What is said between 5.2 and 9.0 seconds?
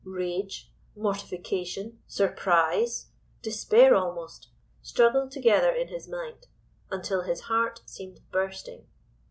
together in his mind, until his heart seemed bursting.